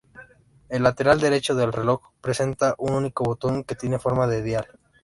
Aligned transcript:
El 0.67 0.81
lateral 0.81 1.19
derecho 1.19 1.53
del 1.53 1.71
reloj 1.71 1.99
presenta 2.21 2.73
un 2.79 2.93
único 2.95 3.23
botón 3.23 3.63
que 3.63 3.75
tiene 3.75 3.99
forma 3.99 4.25
de 4.25 4.41
dial. 4.41 4.65